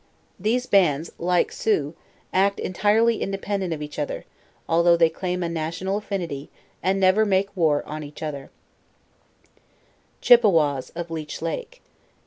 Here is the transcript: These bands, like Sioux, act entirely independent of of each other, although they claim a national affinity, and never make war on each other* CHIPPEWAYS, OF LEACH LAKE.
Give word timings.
These 0.39 0.65
bands, 0.65 1.11
like 1.19 1.51
Sioux, 1.51 1.93
act 2.33 2.59
entirely 2.59 3.21
independent 3.21 3.71
of 3.71 3.77
of 3.77 3.81
each 3.83 3.99
other, 3.99 4.25
although 4.67 4.97
they 4.97 5.11
claim 5.11 5.43
a 5.43 5.47
national 5.47 5.97
affinity, 5.97 6.49
and 6.81 6.99
never 6.99 7.23
make 7.23 7.55
war 7.55 7.83
on 7.85 8.01
each 8.01 8.23
other* 8.23 8.49
CHIPPEWAYS, 10.19 10.89
OF 10.95 11.11
LEACH 11.11 11.43
LAKE. 11.43 11.81